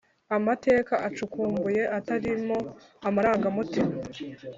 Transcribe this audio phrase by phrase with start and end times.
[0.37, 2.57] amateka acukumbuye, atarimo
[3.07, 3.93] amarangamutima.